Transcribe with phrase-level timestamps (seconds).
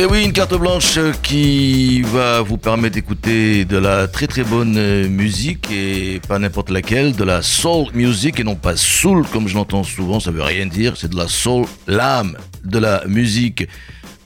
[0.00, 4.76] Et oui, une carte blanche qui va vous permettre d'écouter de la très très bonne
[4.78, 9.48] euh, musique et pas n'importe laquelle, de la soul music et non pas soul comme
[9.48, 13.66] je l'entends souvent, ça veut rien dire, c'est de la soul, l'âme de la musique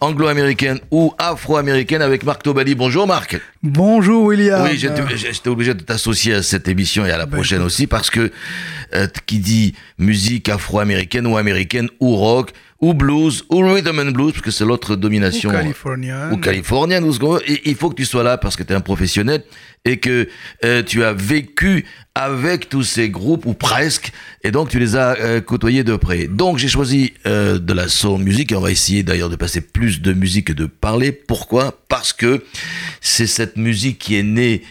[0.03, 2.75] anglo-américaine ou afro-américaine avec Marc Tobali.
[2.75, 3.41] Bonjour Marc.
[3.63, 4.65] Bonjour William.
[4.65, 8.11] Oui, j'étais obligé de t'associer à cette émission et à la ben, prochaine aussi parce
[8.11, 8.31] que
[8.95, 12.53] euh, qui dit musique afro-américaine ou américaine ou rock
[12.83, 15.51] ou blues, ou rhythm and blues, parce que c'est l'autre domination.
[15.51, 16.33] Ou californienne.
[16.33, 17.11] Ou californienne,
[17.65, 19.45] il faut que tu sois là parce que tu es un professionnel
[19.85, 20.29] et que
[20.65, 25.17] euh, tu as vécu avec tous ces groupes, ou presque, et donc tu les as
[25.19, 26.27] euh, côtoyés de près.
[26.27, 29.61] Donc j'ai choisi euh, de la soul music, et on va essayer d'ailleurs de passer
[29.61, 31.13] plus de musique que de parler.
[31.13, 31.79] Pourquoi?
[31.89, 32.45] Parce que
[33.01, 34.63] c'est cette musique qui est née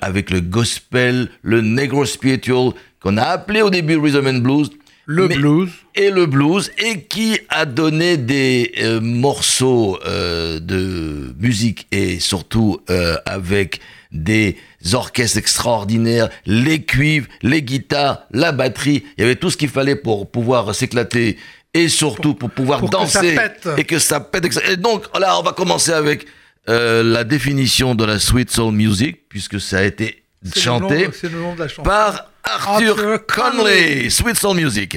[0.00, 4.70] avec le gospel, le negro spiritual, qu'on a appelé au début rhythm and blues,
[5.08, 5.70] le blues.
[5.94, 12.80] Et le blues, et qui a donné des euh, morceaux euh, de musique, et surtout
[12.90, 13.80] euh, avec
[14.12, 14.58] des
[14.92, 19.02] orchestres extraordinaires, les cuivres, les guitares, la batterie.
[19.16, 21.38] Il y avait tout ce qu'il fallait pour pouvoir s'éclater
[21.72, 23.38] et surtout pour, pouvoir danser
[23.78, 24.46] et que ça pète.
[24.68, 26.26] Et donc là, on va commencer avec
[26.66, 30.22] la définition de la sweet soul music, puisque ça a été
[30.54, 31.08] chanté
[31.82, 34.96] par Arthur, Conley, Sweet Soul Music.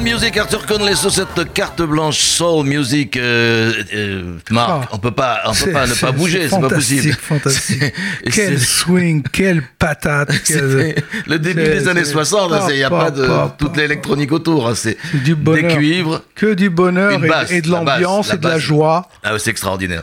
[0.00, 3.18] Soul Music, Arthur Conley sur cette carte blanche Soul Music.
[3.18, 4.94] Euh, euh, Marc, oh.
[4.94, 7.12] on peut pas, on peut pas ne pas bouger, c'est pas possible.
[7.20, 7.92] Fantastique,
[8.32, 10.30] Quel swing, quelle patate.
[11.26, 13.28] le début des années 60, il n'y a pas de
[13.58, 14.68] toute l'électronique autour.
[14.68, 16.22] Hein, c'est des cuivres.
[16.34, 19.06] Que du bonheur et, de l'ambiance et de la joie.
[19.22, 20.02] Ah, c'est extraordinaire.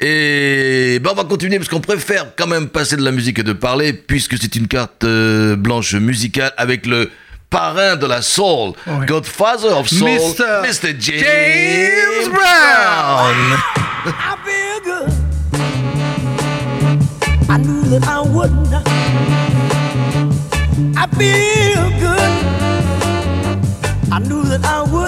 [0.00, 3.44] Et ben, on va continuer parce qu'on préfère quand même passer de la musique et
[3.44, 7.10] de parler puisque c'est une carte euh, blanche musicale avec le
[7.50, 9.06] parrain de la soul, oui.
[9.06, 10.62] Godfather of soul, Mr.
[10.62, 10.98] Mr.
[10.98, 13.58] James, James Brown.
[14.04, 15.10] I feel good.
[17.50, 18.86] I knew that I would not.
[20.96, 22.32] I feel good.
[24.12, 25.07] I knew that I would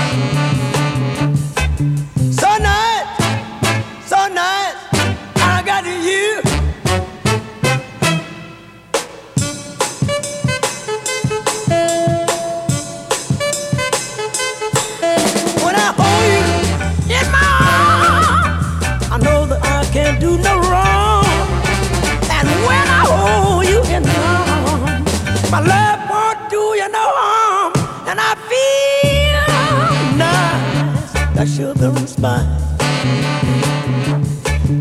[31.41, 32.45] Nice, that sugar and spice.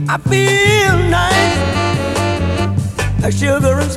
[0.08, 1.56] I feel nice,
[3.20, 3.90] that sugar and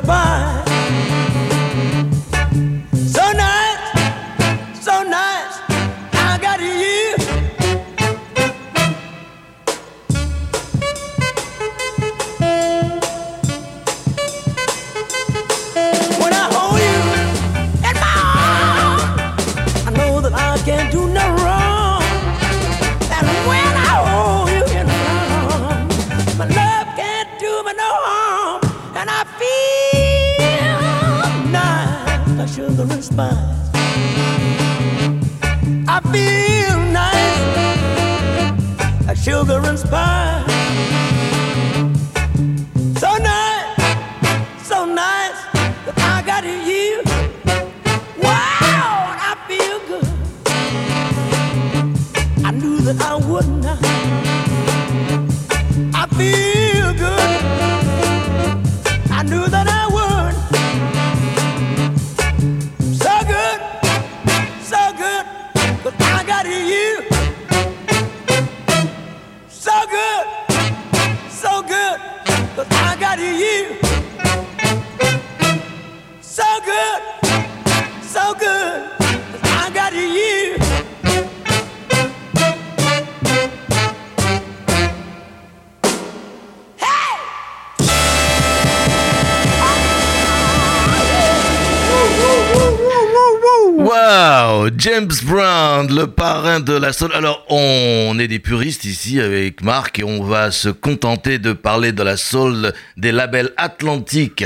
[94.84, 97.12] James Brown, le parrain de la soul.
[97.14, 101.94] Alors, on est des puristes ici avec Marc et on va se contenter de parler
[101.94, 104.44] de la soul des labels atlantiques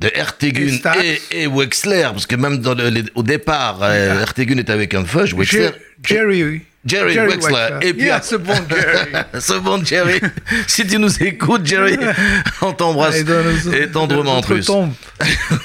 [0.00, 4.56] de Ertegun et, et Wexler, parce que même dans le- les- au départ, euh, Ertegun
[4.58, 5.60] est avec un fudge, Wexler.
[5.68, 6.62] Jer- Jerry, oui.
[6.86, 7.68] Jerry Wexler.
[7.82, 9.10] Et puis Yeah, ce bon Jerry.
[9.40, 10.18] Ce bon Jerry,
[10.66, 11.98] si tu nous écoutes, Jerry,
[12.62, 14.66] on t'embrasse Et dans nos- et tendrement en plus.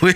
[0.02, 0.14] oui.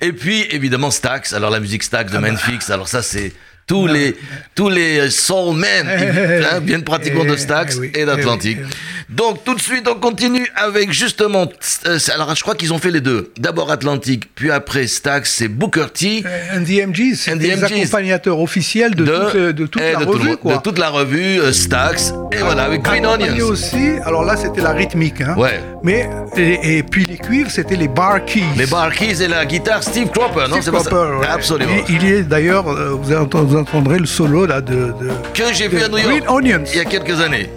[0.00, 1.34] Et puis évidemment Stax.
[1.34, 2.70] Alors la musique Stax de Manfix.
[2.70, 3.32] Alors ça c'est
[3.68, 4.16] tous les
[4.56, 8.58] tous les soul men Eh, hein, viennent pratiquement eh, de Stax eh oui, et d'Atlantique.
[8.60, 8.70] eh oui,
[9.10, 11.46] Donc tout de suite on continue avec justement.
[11.86, 13.30] euh, alors je crois qu'ils ont fait les deux.
[13.38, 16.22] D'abord Atlantique, puis après Stax, c'est Booker T.
[16.22, 17.62] The MGs, c'est MGs.
[17.64, 20.56] accompagnateurs officiels de, toute, euh, de toute la de revue, quoi.
[20.56, 22.12] de toute la revue euh, Stax.
[22.32, 23.46] Et voilà avec Green Onions.
[23.46, 25.34] aussi, alors là c'était la rythmique, hein.
[25.36, 25.60] Ouais.
[25.82, 28.42] Mais, et, et puis les cuivres, c'était les bar keys.
[28.56, 31.26] Les bar keys et la guitare Steve Cropper, non Steve c'est pas ça Cropper, ouais.
[31.28, 31.72] Absolument.
[31.88, 35.52] Il, il est d'ailleurs, euh, vous, entend- vous entendrez le solo là de, de Que
[35.52, 36.08] j'ai vu à New York.
[36.10, 36.64] Green Onions.
[36.72, 37.50] Il y a quelques années.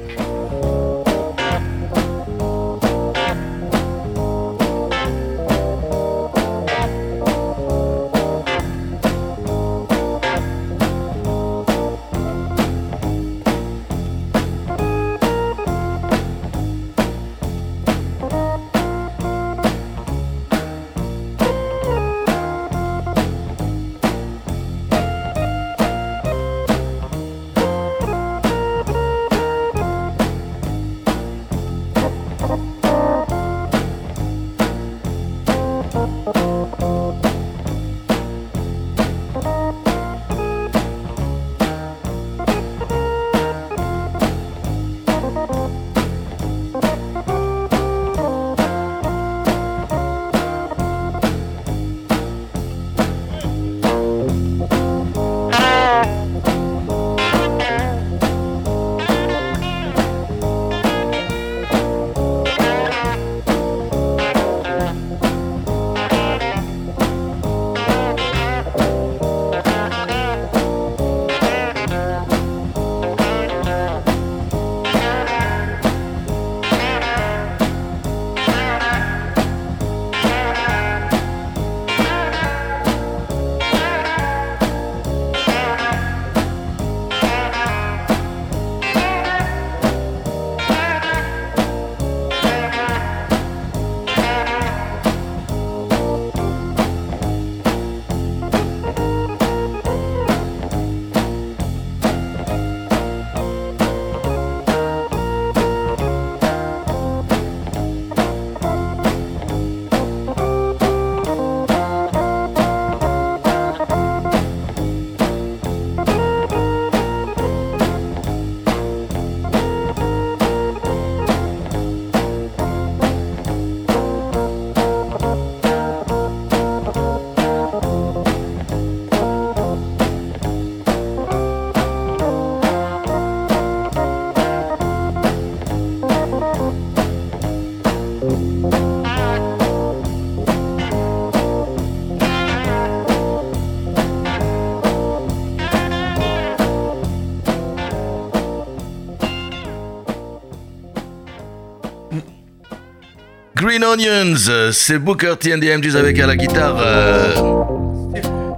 [153.83, 156.78] Onions, c'est Booker T and the avec à la guitare.
[156.80, 157.33] Euh,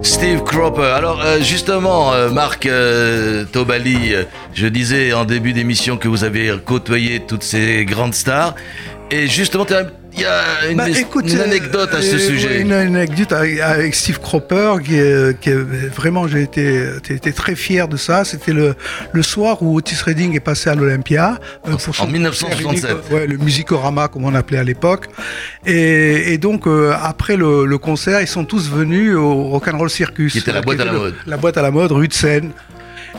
[0.01, 0.93] Steve Cropper.
[0.95, 2.67] Alors euh, justement, euh, Marc
[3.51, 4.13] Tobali,
[4.53, 8.55] je disais en début d'émission que vous avez côtoyé toutes ces grandes stars.
[9.11, 9.65] Et justement,
[10.15, 10.85] il y a une, bah,
[11.43, 12.61] anecdote à ce sujet.
[12.61, 14.99] Une, anecdote avec, Steve Cropper qui,
[15.41, 18.23] qui vraiment j'ai été, été, très fier de ça.
[18.23, 18.75] C'était le,
[19.11, 23.11] le soir où Otis Redding est passé à l'Olympia euh, en 1967.
[23.11, 25.07] Ouais, le musicorama comme on appelait à l'époque.
[25.65, 30.33] Et, et, donc euh, après le, le, concert, ils sont tous venus au Rock'n'Roll Circus.
[30.33, 31.15] Qui était la boîte à la mode.
[31.25, 32.51] La boîte à la mode, rue de Seine.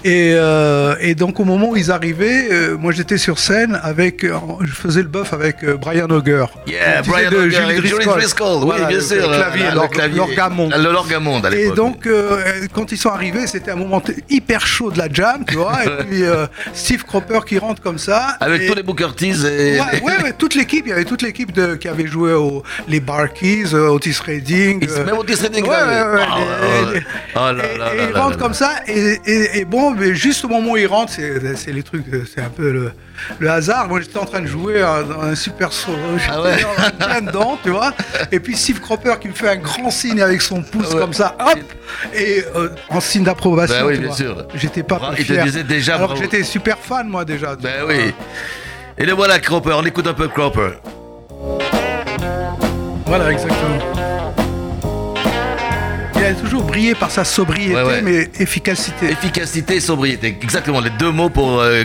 [0.03, 4.25] Et, euh, et, donc au moment où ils arrivaient, euh, moi j'étais sur scène avec,
[4.25, 6.47] euh, je faisais le buff avec Brian Auger.
[6.67, 8.15] Yeah, Brian Auger, Julie Driscoll.
[8.15, 8.65] Driscoll.
[8.65, 9.31] Oui, bien sûr.
[9.31, 10.69] Le clavier, l'orgamon.
[10.69, 12.09] Le l'orgamon à Et donc
[12.73, 15.85] quand ils sont arrivés, c'était un moment hyper chaud de la jam, tu vois.
[15.85, 16.23] et puis
[16.73, 18.37] Steve Cropper qui rentre comme ça.
[18.41, 19.81] Avec tous les Booker T's et...
[19.81, 23.75] Ouais, ouais, toute l'équipe, il y avait toute l'équipe qui avait joué au, les Barkeys,
[23.75, 24.87] Otis Redding.
[25.05, 25.65] Même Otis Redding.
[25.65, 27.03] Ouais, ouais, ouais.
[27.37, 30.49] Oh, oh, là, là, et, il rentre comme ça et, et bon mais juste au
[30.49, 32.93] moment où il rentre, c'est les trucs, c'est un peu le,
[33.39, 33.89] le, hasard.
[33.89, 35.99] Moi, j'étais en train de jouer dans un super solo,
[36.29, 36.57] ah ouais.
[36.99, 37.93] plein dedans, tu vois.
[38.33, 41.37] Et puis Steve Cropper qui me fait un grand signe avec son pouce comme ça,
[41.41, 41.59] hop,
[42.15, 43.77] et euh, en signe d'approbation.
[43.81, 44.47] Ben oui, bien sûr.
[44.55, 45.97] J'étais pas Bra Il te disait déjà.
[45.97, 47.57] Alors j'étais super fan, moi déjà.
[47.57, 48.15] Ben oui.
[48.97, 49.75] Et le voilà, Cropper.
[49.77, 50.71] On écoute un peu Cropper.
[53.07, 53.94] Voilà, exactement
[56.35, 59.11] a toujours brillé par sa sobriété, mais efficacité.
[59.11, 61.85] Efficacité et sobriété, exactement les deux mots pour euh,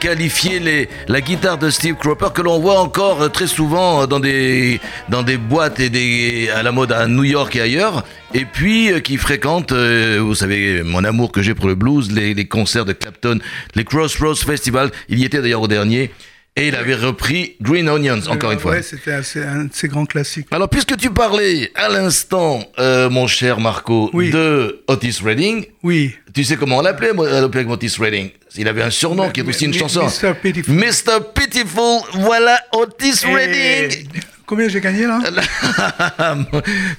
[0.00, 4.80] qualifier les, la guitare de Steve Cropper que l'on voit encore très souvent dans des,
[5.08, 8.04] dans des boîtes et des, à la mode à New York et ailleurs.
[8.34, 12.12] Et puis euh, qui fréquente, euh, vous savez, mon amour que j'ai pour le blues,
[12.12, 13.38] les, les concerts de Clapton,
[13.74, 14.90] les Crossroads Festival.
[15.08, 16.10] Il y était d'ailleurs au dernier.
[16.56, 18.72] Et il avait repris Green Onions, encore une fois.
[18.72, 20.46] Ouais, c'était un de ses grands classiques.
[20.52, 25.66] Alors, puisque tu parlais à l'instant, euh, mon cher Marco, de Otis Redding.
[25.82, 26.14] Oui.
[26.32, 29.64] Tu sais comment on l'appelait, avec Otis Redding Il avait un surnom qui est aussi
[29.64, 30.04] une chanson.
[30.04, 30.34] Mr.
[30.40, 30.74] Pitiful.
[30.74, 31.20] Mr.
[31.34, 34.06] Pitiful, voilà Otis Redding.
[34.46, 35.20] Combien j'ai gagné là?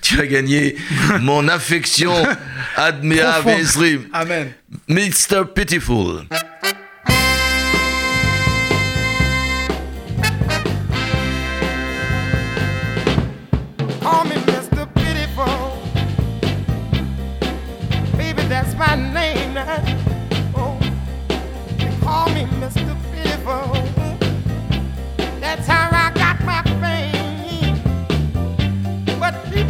[0.01, 0.75] Tu as gagné
[1.21, 2.11] mon affection
[2.75, 3.51] admirable.
[4.11, 4.49] Amen.
[4.89, 5.45] Mr.
[5.53, 6.25] Pitiful.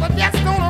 [0.08, 0.65] but that's gonna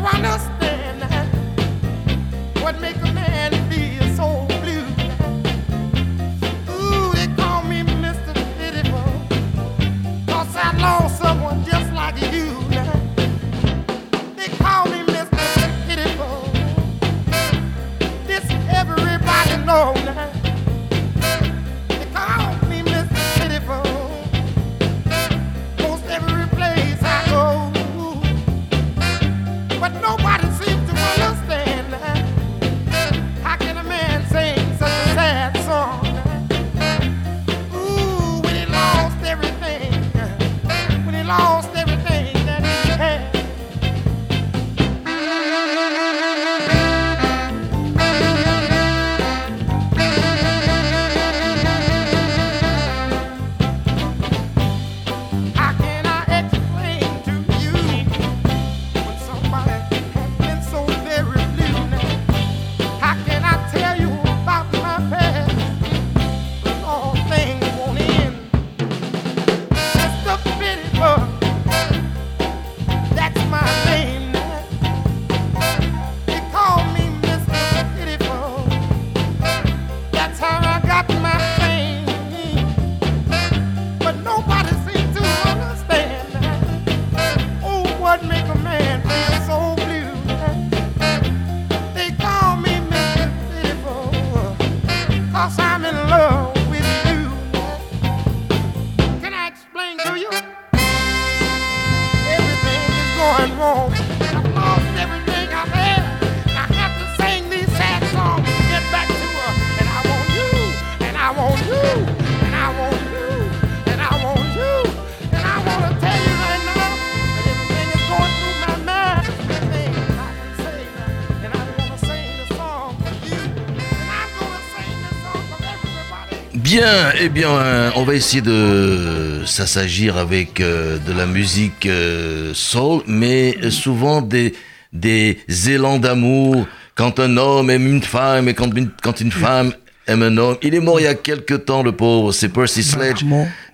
[126.77, 133.01] Bien, eh bien, on va essayer de s'assagir avec euh, de la musique euh, soul,
[133.07, 134.53] mais souvent des,
[134.93, 135.39] des
[135.71, 136.69] élans d'amour.
[136.95, 139.73] Quand un homme aime une femme et quand une, quand une femme
[140.07, 140.59] aime un homme.
[140.61, 143.25] Il est mort il y a quelques temps, le pauvre, c'est Percy Sledge.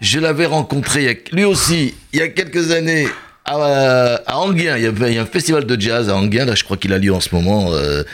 [0.00, 3.09] Je l'avais rencontré, lui aussi, il y a quelques années,
[3.44, 6.92] à, à il y avait un festival de jazz à Anguien, là je crois qu'il
[6.92, 8.04] a lieu en ce moment, euh,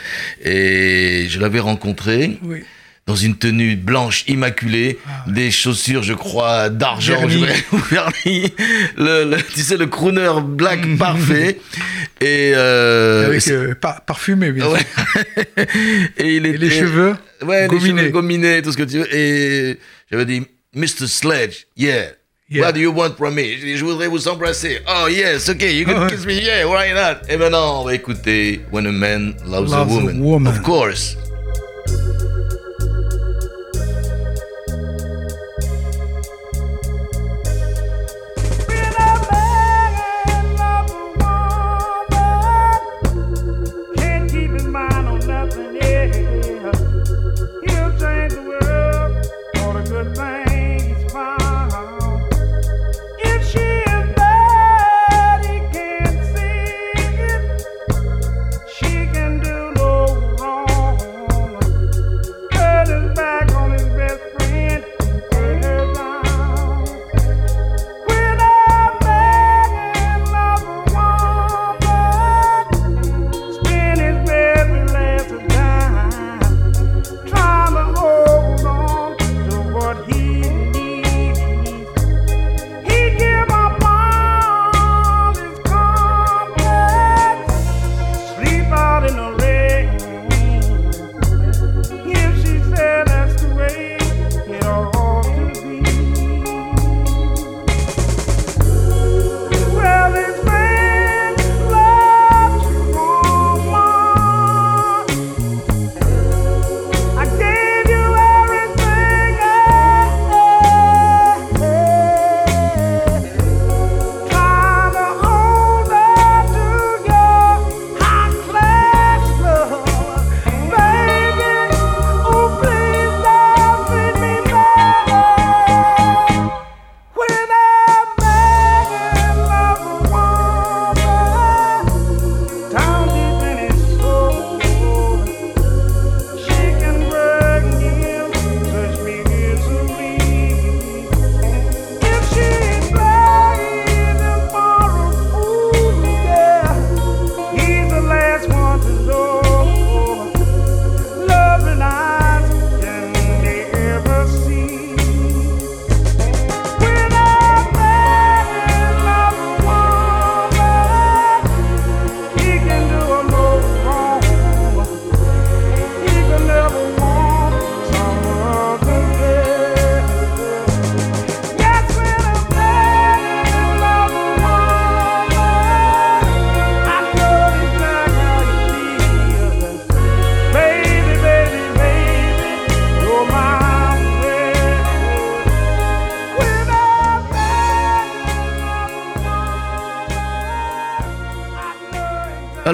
[0.43, 2.39] et je l'avais rencontré.
[2.41, 2.63] Oui.
[3.09, 7.25] Dans une tenue blanche immaculée, Ah des chaussures, je crois, d'argent,
[7.89, 8.53] Vernis.
[8.97, 11.59] le, le- tu sais, le crooner black parfait,
[12.21, 14.77] et, euh, Avec euh, par- parfumé, bien sûr.
[16.17, 18.01] Et il Et les était- cheveux Ouais, les gominés.
[18.01, 19.15] cheveux gominés, tout ce que tu veux.
[19.15, 19.79] Et
[20.11, 20.43] j'avais dit,
[20.75, 21.07] Mr.
[21.07, 22.09] Sledge, yeah.
[22.51, 22.65] Yeah.
[22.67, 23.57] What do you want from me?
[23.75, 24.81] Je voudrais vous embrasser.
[24.87, 26.09] Oh, yes, okay, you can ouais.
[26.11, 27.27] kiss me, yeah, why not?
[27.27, 30.19] Et maintenant, on va écouter When a Man Loves, a, Loves a woman.
[30.21, 30.53] Woman.
[30.53, 31.15] Of course.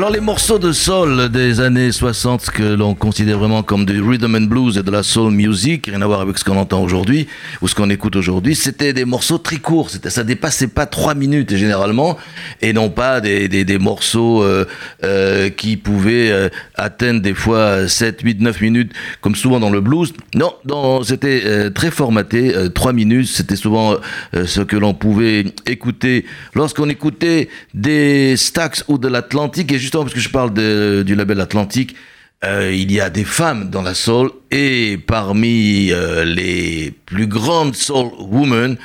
[0.05, 4.35] Alors les morceaux de soul des années 60 que l'on considère vraiment comme du rhythm
[4.35, 7.25] and blues et de la soul music, rien à voir avec ce qu'on entend aujourd'hui
[7.63, 11.55] ou ce qu'on écoute aujourd'hui, c'était des morceaux très courts, ça dépassait pas trois minutes
[11.55, 12.19] généralement
[12.61, 14.65] et non pas des, des, des morceaux euh,
[15.03, 18.91] euh, qui pouvaient euh, atteindre des fois 7, 8, 9 minutes
[19.21, 20.13] comme souvent dans le blues.
[20.35, 23.95] Non, dans- c'était très formaté, euh, trois minutes, c'était souvent
[24.33, 29.71] ce que l'on pouvait écouter lorsqu'on écoutait des Stax ou de l'Atlantique.
[29.71, 31.95] Et parce que je parle de- du label Atlantique,
[32.43, 37.75] euh, il y a des femmes dans la soul et parmi euh, les plus grandes
[37.75, 38.77] soul women,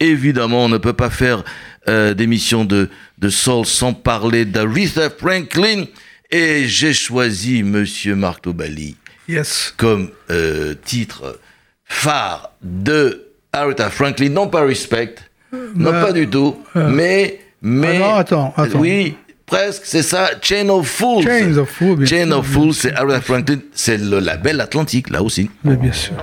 [0.00, 1.42] évidemment, on ne peut pas faire
[1.88, 5.84] euh, d'émission de, de soul sans parler d'Aretha Franklin
[6.30, 8.96] et j'ai choisi Monsieur Marc Tobali
[9.28, 9.74] Yes.
[9.76, 11.38] comme euh, titre
[11.84, 15.14] phare de Aretha Franklin, non pas Respect,
[15.52, 18.78] non bah, pas du tout, mais mais Ah non, attends, attends.
[18.78, 19.16] oui,
[19.48, 21.24] presque, c'est ça, Chain of Fools.
[21.24, 25.10] Chains of Fools, bien Chain sûr, of Fools, c'est Aretha Franklin, c'est le label Atlantique
[25.10, 25.50] là aussi.
[25.64, 26.14] Mais bien sûr.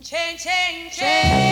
[0.00, 1.51] Chain, chain, chain.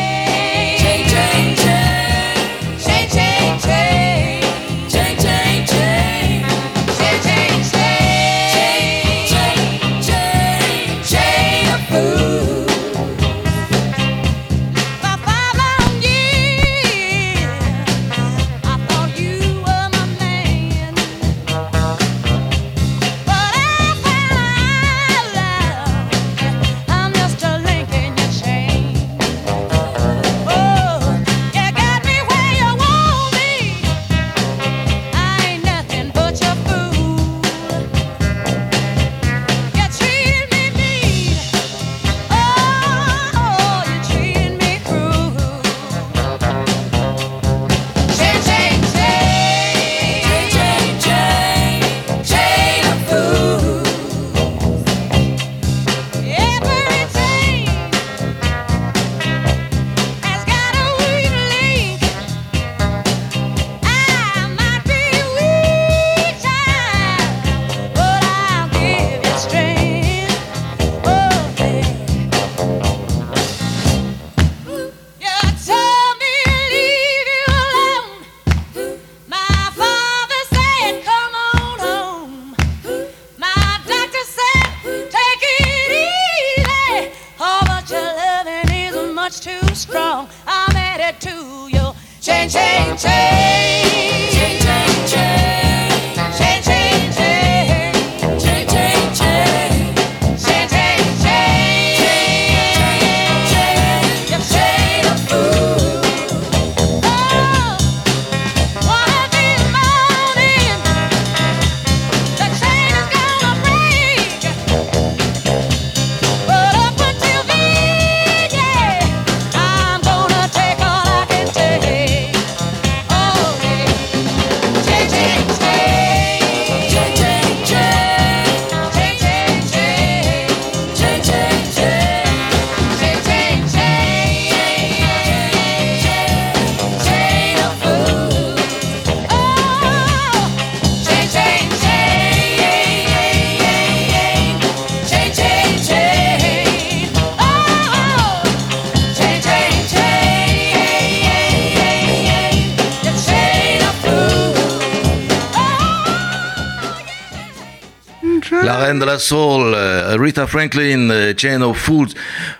[158.70, 162.06] La reine de la soul, euh, Rita Franklin, euh, Chain of Fools.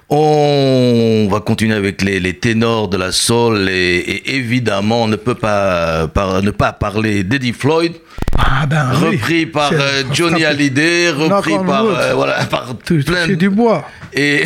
[0.09, 5.14] On va continuer avec les, les ténors de la soul et, et évidemment on ne
[5.14, 7.92] peut pas par- ne pas parler d'Eddie Floyd,
[8.37, 9.18] Ah ben oui.
[9.18, 10.44] repris par euh, Johnny.
[10.44, 13.87] Hallyday, repris par euh, voilà par plein de du bois.
[14.12, 14.42] et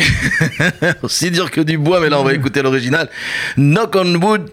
[1.01, 3.09] aussi dur que du bois, mais là on va écouter l'original.
[3.57, 4.51] Knock on Wood,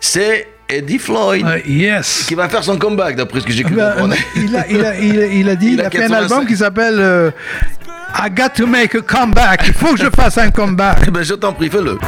[0.00, 2.24] c'est Eddie Floyd Euh, yes.
[2.26, 4.14] qui va faire son comeback d'après ce que j'ai cru Ben, comprendre.
[4.36, 6.16] il, a, il, a, il, a, il a dit, Il a fait un 85.
[6.32, 7.30] album qui s'appelle euh,
[8.18, 9.64] I Got to Make a Comeback.
[9.68, 10.98] Il faut que je fasse un comeback.
[11.06, 11.98] Eh ben je t'en prie, fais-le.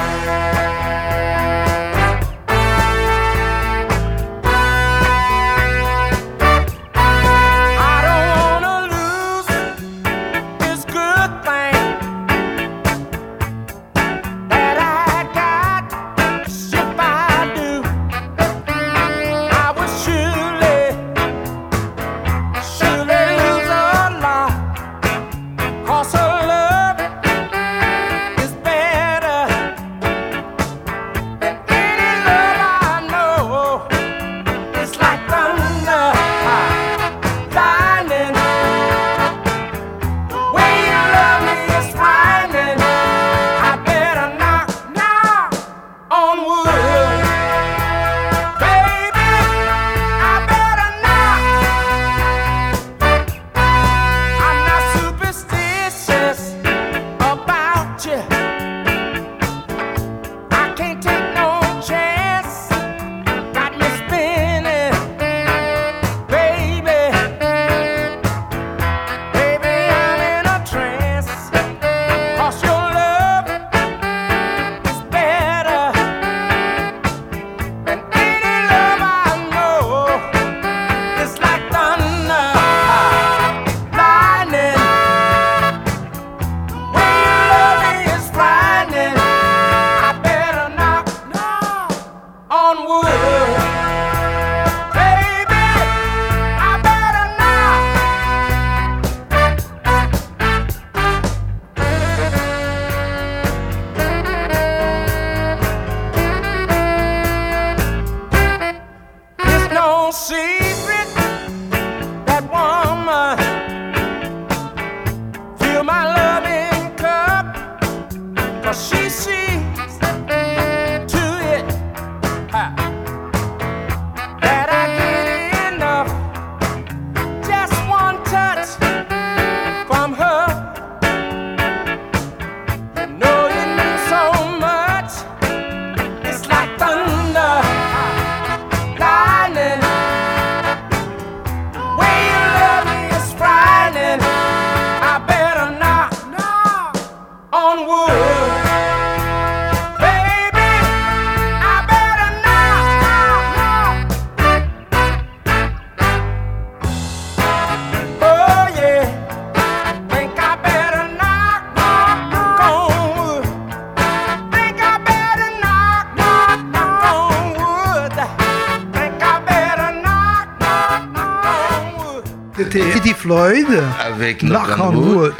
[174.01, 175.35] Avec Knock Knock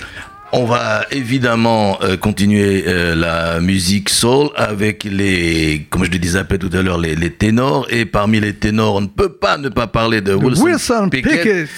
[0.53, 6.43] on va évidemment euh, continuer euh, la musique soul avec les, comme je le disais
[6.45, 7.87] tout à l'heure, les, les ténors.
[7.91, 11.43] Et parmi les ténors, on ne peut pas ne pas parler de Wilson, Wilson Pickett.
[11.43, 11.69] Pickett.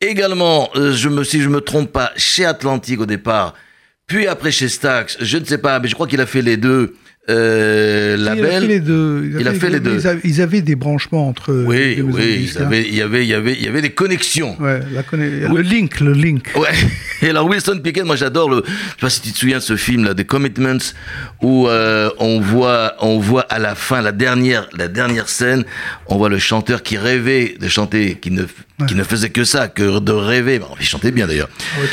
[0.00, 3.54] Également, euh, je me, si je me trompe pas, chez Atlantic au départ,
[4.06, 6.56] puis après chez Stax, je ne sais pas, mais je crois qu'il a fait les
[6.56, 6.96] deux
[7.30, 9.32] euh, Il a fait les deux.
[9.38, 9.98] Il a fait les deux.
[10.24, 11.52] Ils avaient, des branchements entre.
[11.66, 12.66] Oui, les oui, disques, il y hein.
[12.66, 14.56] avait, il y avait, il y avait, il y avait des connexions.
[14.60, 16.50] Ouais, la conna- le link, le link.
[16.56, 16.68] Ouais.
[17.22, 18.62] Et alors Wilson Pickett, moi j'adore le.
[18.66, 20.94] Je sais pas si tu te souviens de ce film là, The Commitments,
[21.42, 25.64] où euh, on voit, on voit à la fin la dernière, la dernière scène,
[26.06, 28.44] on voit le chanteur qui rêvait de chanter, qui ne,
[28.86, 30.60] qui ne faisait que ça, que de rêver.
[30.80, 31.48] Il chantait bien d'ailleurs.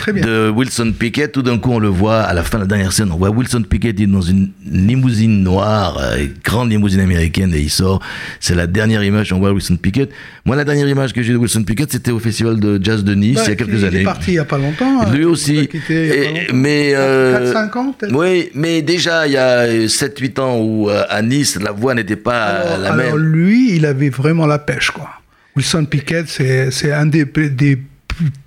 [0.07, 0.21] Ouais.
[0.21, 1.31] De Wilson Pickett.
[1.31, 3.11] Tout d'un coup, on le voit à la fin de la dernière scène.
[3.11, 7.59] On voit Wilson Pickett il dans une limousine noire, euh, une grande limousine américaine, et
[7.59, 8.01] il sort.
[8.39, 9.31] C'est la dernière image.
[9.33, 10.09] On voit Wilson Pickett.
[10.45, 13.13] Moi, la dernière image que j'ai de Wilson Pickett, c'était au festival de jazz de
[13.15, 14.01] Nice il y a quelques il années.
[14.01, 15.01] est parti il n'y a pas longtemps.
[15.01, 15.11] hein.
[15.11, 15.59] Lui Il aussi.
[15.59, 19.27] a quittés il y a pas Et- mais euh, 4-5 ans peut-être oui, mais déjà
[19.27, 22.93] il y a 7-8 ans où euh, à Nice la voix n'était pas alors, la
[22.93, 23.17] alors, même.
[23.17, 25.09] lui, il avait vraiment la pêche, quoi.
[25.57, 27.51] Wilson Pickett, c'est un des, plus,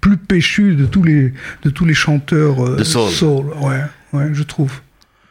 [0.01, 1.33] plus péchus de tous les,
[1.64, 3.46] de tous les chanteurs euh, De soul.
[3.61, 4.73] ouais, ouais, je trouve.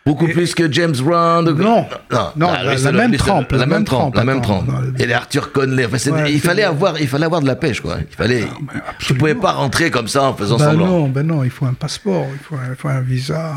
[0.05, 1.45] Beaucoup Et- plus que James Brown.
[1.45, 1.85] Non.
[2.11, 4.67] non, Non, Ah, la- la même trempe, la même trempe, la même trempe.
[4.67, 5.85] non, Et les Arthur Conley.
[5.85, 7.97] Enfin, Ouais, il fallait avoir, il fallait avoir de la pêche, quoi.
[8.09, 8.39] Il fallait.
[8.39, 8.45] tu
[8.89, 9.19] absolument.
[9.19, 10.87] pouvais pas rentrer comme ça en faisant Ben semblant.
[10.87, 13.53] non, ben non, il faut un passeport, il faut un, il faut un visa.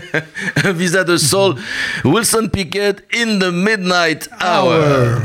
[0.64, 1.54] Un visa de soul.
[2.04, 4.72] Wilson Pickett in the midnight hour.
[4.72, 5.20] Hour.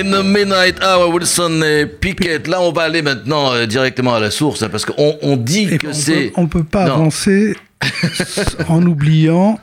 [0.00, 2.46] In the midnight hour, Wilson et Pickett.
[2.48, 5.68] Là, on va aller maintenant euh, directement à la source, hein, parce qu'on on dit
[5.72, 6.32] Et que c'est.
[6.36, 6.94] on peut pas Non.
[6.94, 7.54] avancer
[8.68, 9.58] en oubliant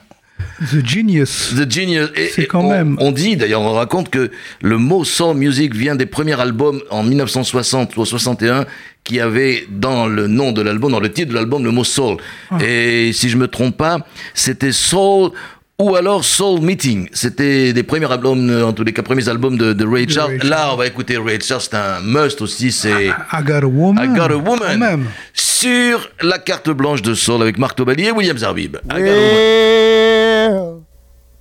[0.71, 1.54] The Genius.
[1.58, 2.10] The Genius.
[2.36, 4.30] C'est quand on, même- On dit, d'ailleurs, on raconte que
[4.62, 8.65] le mot soul music vient des premiers albums en 1960 ou 61
[9.04, 12.17] qui avait dans le nom de l'album, dans le titre de l'album, le mot soul.
[12.52, 12.58] Ah.
[12.63, 14.00] Et si je me trompe pas,
[14.36, 15.32] c'était soul
[15.79, 17.07] ou alors Soul Meeting.
[17.13, 20.11] C'était des premiers albums, euh, en tous les cas, premiers albums de, de Ray De
[20.11, 20.37] Charles.
[20.39, 23.07] Ray Là, on va écouter Ray Charles, c'est un must aussi, c'est...
[23.07, 24.03] I Got a Woman.
[24.03, 25.05] I Got a Woman même.
[25.33, 28.77] sur la carte blanche de Soul avec Marc Tobali et William Zarbib.
[28.91, 30.57] I Got a Woman.
[30.57, 30.83] Well,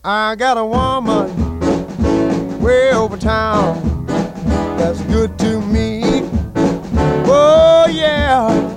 [0.05, 1.29] I got a woman
[2.61, 4.07] way over town
[4.79, 6.22] that's good to me.
[7.27, 8.76] Oh, yeah.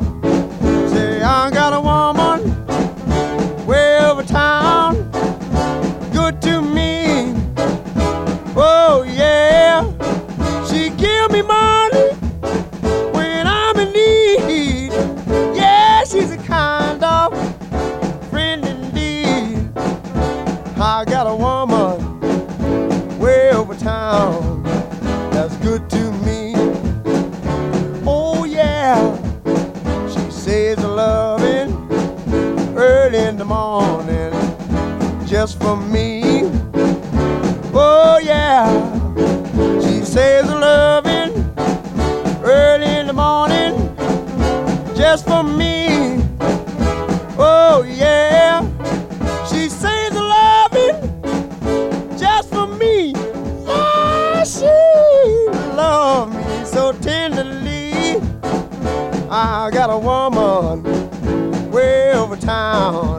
[21.00, 22.20] I got a woman
[23.20, 24.64] way over town
[25.32, 26.56] that's good to me.
[28.06, 29.16] Oh yeah,
[30.10, 31.72] she says a loving
[32.78, 34.34] early in the morning
[35.26, 36.52] just for me.
[37.74, 38.68] Oh yeah,
[39.80, 41.32] she says a loving
[42.44, 43.96] early in the morning
[44.98, 45.69] just for me.
[59.70, 60.82] I got a woman
[61.70, 63.19] way over town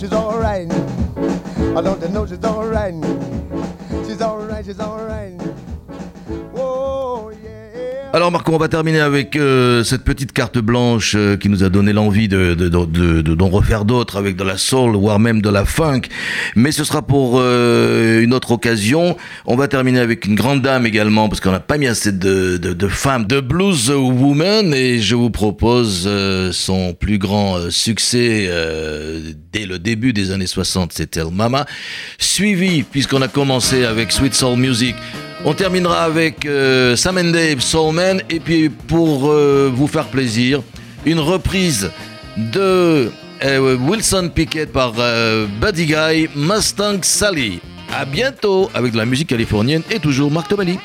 [0.00, 0.72] she's alright?
[0.72, 2.94] I don't know she's alright?
[4.06, 5.39] She's alright, she's alright.
[8.12, 11.68] Alors Marco, on va terminer avec euh, cette petite carte blanche euh, qui nous a
[11.68, 15.40] donné l'envie de, de, de, de, d'en refaire d'autres avec de la soul, voire même
[15.40, 16.02] de la funk.
[16.56, 19.16] Mais ce sera pour euh, une autre occasion.
[19.46, 22.88] On va terminer avec une grande dame également, parce qu'on n'a pas mis assez de,
[22.88, 24.74] femmes, de blues woman.
[24.74, 26.10] Et je vous propose
[26.50, 28.50] son plus grand succès
[29.52, 31.64] dès le début des années 60, c'était Mama.
[32.18, 34.96] Suivi, puisqu'on a commencé avec Sweet Soul Music,
[35.44, 40.62] on terminera avec euh, Sam and Dave, Soulman, et puis pour euh, vous faire plaisir,
[41.04, 41.90] une reprise
[42.36, 43.10] de
[43.44, 44.92] euh, Wilson Pickett par
[45.60, 47.60] Buddy Guy, Mustang Sally.
[47.92, 50.78] À bientôt avec la musique californienne et toujours Marc Tomali.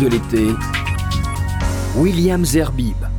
[0.00, 0.48] De l'été,
[1.96, 3.13] William Zerbib.